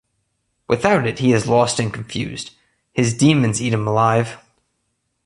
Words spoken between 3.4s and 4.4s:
eat him alive.